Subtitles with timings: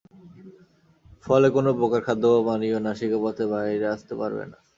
[1.25, 4.57] ফলে কোন প্রকার খাদ্য বা পানীয় নাসিকা পথে বাইরে আসতে পারে না।